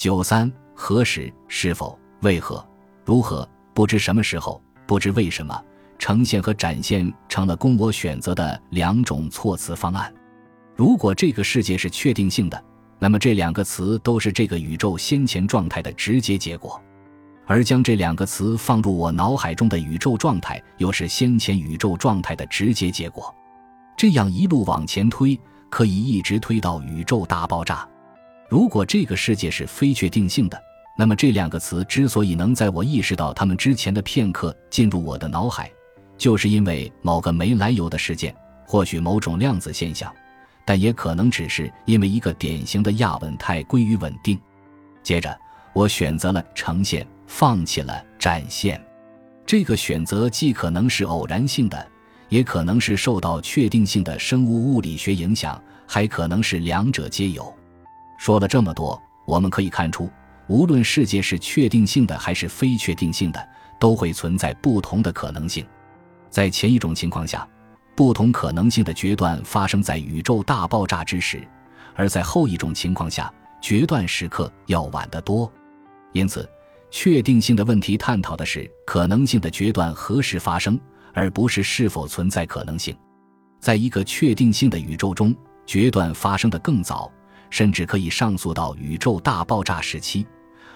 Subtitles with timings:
[0.00, 2.66] 九三何时、是否、为何、
[3.04, 5.62] 如何、不知什么时候、不知为什么，
[5.98, 10.10] 呈现和展现成了供我选择的两种措辞方案。
[10.74, 12.64] 如果这个世界是确定性的，
[12.98, 16.80] 那么这两个词都是这个宇宙先前状态的直接结果，
[17.44, 23.34] 而将这两个词放入我脑海中的宇宙状态，又是先前宇宙状态的直接结果。
[23.98, 25.38] 这样一路往前推，
[25.68, 27.86] 可以一直推到宇宙大爆炸。
[28.50, 30.60] 如果这个世界是非确定性的，
[30.98, 35.70] 那么这两个词之所以能在我意识到它们之前的片刻进入我的脑海，
[36.18, 38.34] 就是因为某个没来由的事件，
[38.66, 40.12] 或许某种量子现象，
[40.64, 44.36] 但也可能只是因为一个典型的亚稳态归于稳定。
[45.00, 45.38] 接着，
[45.72, 48.84] 我选择了呈现，放弃了展现。
[49.46, 51.88] 这个选择既可能是偶然性的，
[52.28, 57.54] 也可能是受到确定性的生物物理学影响，还可能是两者皆有。
[58.20, 60.10] 说了这么多，我们可以看出，
[60.46, 63.48] 无论世界是确定性的还是非确定性的，
[63.78, 65.66] 都会存在不同的可能性。
[66.28, 67.48] 在前一种情况下，
[67.96, 71.38] 不同可能性的决断发生在宇宙大爆炸之时；
[71.94, 75.50] 而在后一种情况下，决断时刻要晚得多。
[76.12, 76.46] 因此，
[76.90, 80.78] 确定性的问题探讨的是可能性的决断何时发生，
[81.14, 82.94] 而不是是否存在可能性。
[83.60, 85.34] 在一个确定性的宇宙中，
[85.64, 87.10] 决断发生的更早。
[87.50, 90.26] 甚至可以上溯到宇宙大爆炸时期，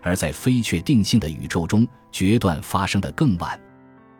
[0.00, 3.60] 而在非确定性的宇宙中，决断发生的更晚。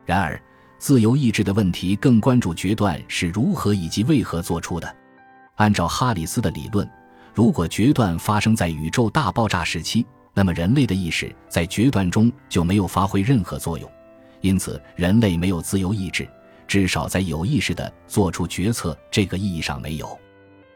[0.04, 0.40] 然而，
[0.78, 4.96] 自由意志的问题更关注决断是如何以及为何做出的。
[5.56, 6.88] 按照哈里斯的理论，
[7.34, 13.90] 如果决断发生在宇宙大爆炸时期，那么人类的意识在决断中就没有发挥任何作用，
[14.40, 16.28] 因此人类没有自由意志，
[16.66, 20.18] 至少在有意识的做出决策这个意义上没有。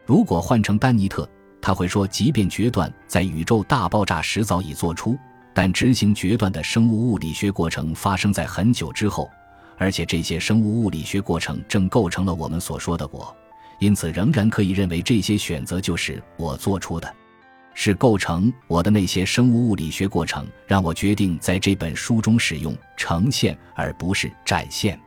[0.05, 1.29] 如果换成丹尼特。
[1.61, 5.17] 他会说，即便决断在宇宙大爆炸时早已做出，
[5.53, 9.31] 但执行决断的生物物理学过程发生在很久之后，
[9.77, 13.35] 而且这些生物物理学过程正构成了我们所说的我，
[13.81, 17.13] 因此仍然可以认为这些选择就是我做出的，
[17.75, 24.99] 是构成我的那些生物物理学过程让我决定在这本书中使用呈现而不是展现。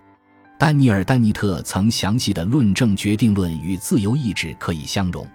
[0.57, 5.25] 丹尼尔·丹尼特曾详细的论证决定论与自由意志可以相容。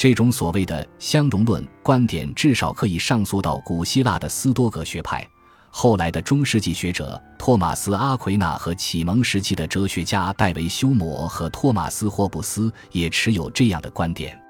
[0.00, 5.22] 这种所谓的相容论观点，至少可以上溯到古希腊的斯多葛学派。
[5.68, 14.40] 后来的中世纪学者托马斯·阿奎那和启蒙时期的哲学家戴维·休谟和托马斯·霍布斯也持有这样的观点。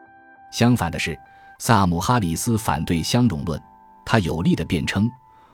[0.53, 1.19] 相反的是，
[1.59, 3.61] 萨姆·哈里斯反对相容论。
[4.07, 5.11] 他有力地辩称，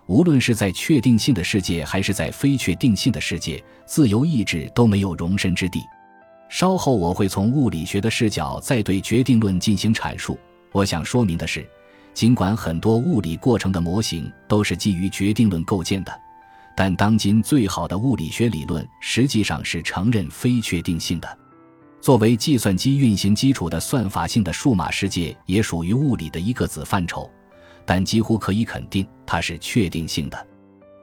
[0.09, 5.81] 无论是在确定性的世界，还是在非确定性的世界，自由意志都没有容身之地。
[6.49, 10.39] 稍后我会从物理学的视角再对决定论进行阐述。
[10.73, 11.69] 我想说明的是，
[12.15, 16.13] 尽管很多物理过程的模型都是基于决定论构建的，
[16.77, 21.39] 但当今最好的物理学理论实际上是承认非确定性的。
[22.01, 27.29] 作为计算机运行基础的算法性的数码世界也属于物理的一个子范畴，
[27.85, 30.47] 但几乎可以肯定它是确定性的。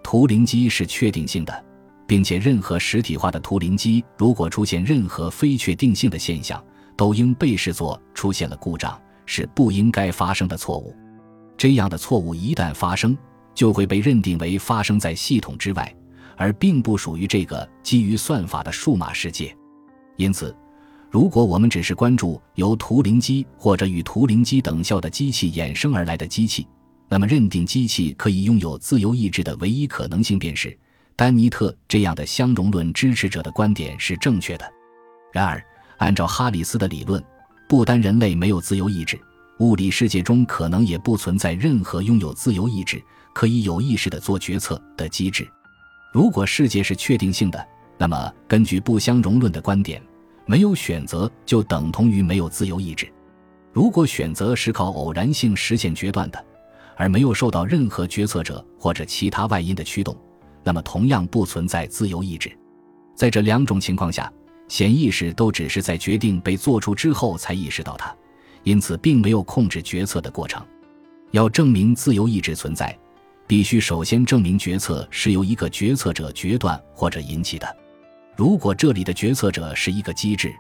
[0.02, 1.66] 图灵机是确定性的。
[2.06, 6.64] 并且，任何实体化的图灵机如果出现任何非确定性的现象，
[6.96, 10.96] 都应被视作出现了故障，是不应该发生的错误。
[11.58, 13.18] 这样的错误一旦发生，
[13.56, 15.96] 就会被认定为发生在系统之外，
[16.36, 19.56] 而并不属于这个基于算法的数码世界。
[20.18, 20.56] 因此，
[21.10, 26.68] 如果我们只是关注由图灵机或者与图灵机等效的机器衍生而来的机器，
[27.08, 30.78] 那么认定机器可以拥有自由意志的唯一可能性便是。
[31.16, 34.66] 丹尼特这样的相容论支持者的观点是正确的。
[35.32, 35.64] 然而，
[35.98, 37.24] 按照哈里斯的理论，
[37.70, 39.20] 不单人类没有自由意志，
[39.60, 43.02] 物理世界中可能也不存在任何拥有自由意志、
[43.34, 45.48] 可以有意识的做决策的机制。
[46.12, 50.02] 如果世界是确定性的，那么根据不相容论的观点，
[50.46, 53.12] 没有选择就等同于没有自由意志。
[53.72, 56.46] 如果选择是靠偶然性实现决断的，
[56.96, 60.16] 而没有受到任何决策者或者其他外因的驱动，
[60.64, 62.52] 那么，同样不存在自由意志。
[63.16, 64.32] 在这两种情况下，
[64.68, 68.16] 潜意识都只是在决定被做出之后才意识到它，
[68.64, 70.66] 因此并没有控制决策的过程。
[71.32, 72.98] 要证明自由意志存在，
[73.46, 77.78] 必须首先证明决策是由一个决策者决断或者引起的。
[78.36, 80.52] 如果这里的决策者是一个机制，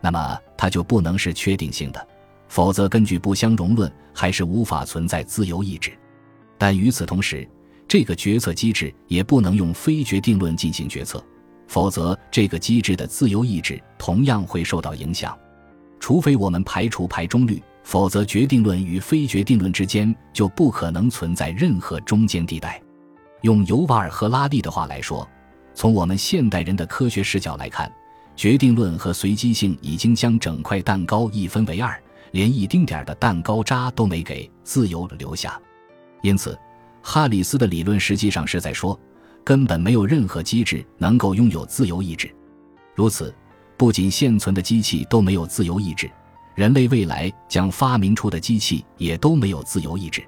[0.00, 2.08] 那么它就不能是确定性的，
[2.48, 5.92] 否则根据不相容论还是无法存在自由意志。
[6.56, 7.46] 但与此同时，
[7.92, 11.22] 这个决策机制也不能用非决定论进行决策，
[11.68, 15.38] 否则这个机制的自由意志同样会受到影响。
[16.00, 22.80] 除非我们排除排中律否则决定论与非决定论之间就不可能存在任何中间地带。
[23.42, 25.28] 用尤瓦尔·赫拉利的话来说，
[25.74, 27.92] 从我们现代人的科学视角来看，
[28.34, 35.60] 决定论和随机性已经将整块蛋糕一分为二，连一丁点儿的蛋糕渣都没给自由留下。
[36.22, 36.58] 因此，
[37.02, 38.98] 哈里斯的理论实际上是在说，
[39.44, 42.32] 根本没有任何机制能够拥有自由意志。
[42.94, 43.34] 如此，
[43.76, 46.10] 不仅现存的机器都没有自由意志，
[46.54, 50.22] 人类未来将发明出的机器也都没有自由意志。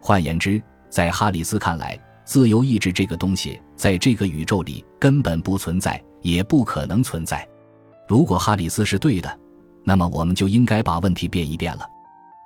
[0.00, 7.46] 换言之，在哈里斯看来，自由意志这个东西在这个宇宙里根本不存在，也不可能存在。
[8.06, 9.38] 如果哈里斯是对的，
[9.82, 11.84] 那么我们就应该把问题变一变了。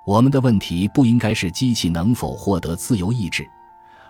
[0.07, 3.47] 我们的问题不应该是机器能否获得自由意志，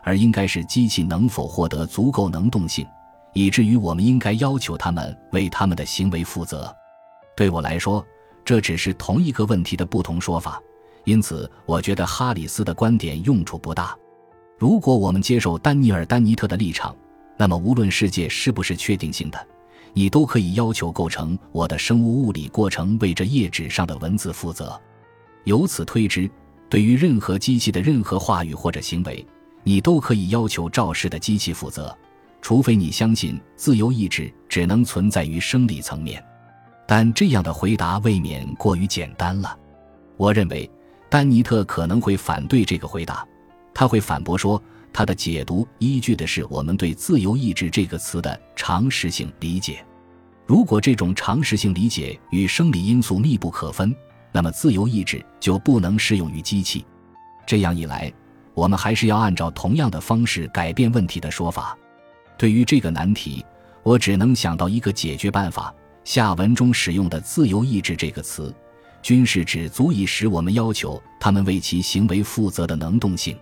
[0.03, 2.85] 而应该是机器能否获得足够能动性，
[3.33, 6.73] 以至于我们应该要求他们为他们的行为负责。
[7.35, 8.05] 对我来说，
[8.43, 10.61] 这只是同一个问题的不同说法，
[11.05, 13.95] 因此我觉得哈里斯的观点用处不大。
[14.57, 16.95] 如果我们接受丹尼尔·丹尼特的立场，
[17.37, 19.47] 那么无论世界是不是确定性的，
[19.93, 24.79] 你都可以要求构成我的生物物理过程为这页纸上的文字负责。
[25.45, 26.29] 由此推之，
[26.69, 29.25] 对于任何机器的任何话语或者行为，
[29.63, 31.95] 你都可以要求肇事的机器负责，
[32.41, 36.23] 除非你相信自由意志只能存在于生理层面。
[36.87, 39.57] 但这样的回答未免过于简单了。
[40.17, 40.69] 我认为，
[41.09, 43.25] 丹尼特可能会反对这个回答。
[43.73, 44.61] 他会反驳说，
[44.91, 49.85] 他的解读依据的是我们对“自由意志”这个词的常识性理解。
[50.45, 53.95] 如果这种常识性理解与生理因素密不可分，
[54.31, 56.83] 那么自由意志就不能适用于机器。
[57.45, 58.11] 这样一来，
[58.59, 61.77] 我们还是要按照同样的方式改变问题的说法。
[62.37, 63.45] 对于这个难题，
[63.83, 65.73] 我只能想到一个解决办法：
[66.03, 68.53] 下文中使用的“自由意志”这个词，
[69.01, 73.37] 均是指足以使我们要求他们为其行为负责的能动性。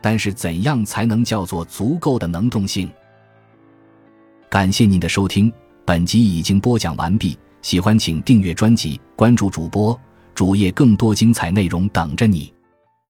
[0.00, 2.90] 但是，怎样才能叫做足够的能动性？
[4.48, 5.52] 感谢您的收听，
[5.84, 7.38] 本集已经播讲完毕。
[7.60, 9.98] 喜欢请订阅专辑，关注主播
[10.34, 12.55] 主页，更多精彩内容等着你。